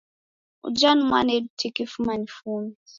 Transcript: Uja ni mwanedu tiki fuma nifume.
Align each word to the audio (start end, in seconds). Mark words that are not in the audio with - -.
Uja 0.63 0.91
ni 0.95 1.03
mwanedu 1.09 1.49
tiki 1.57 1.83
fuma 1.91 2.13
nifume. 2.17 2.71